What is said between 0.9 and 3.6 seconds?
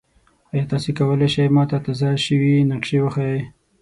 کولی شئ ما ته تازه شوي نقشې وښایئ؟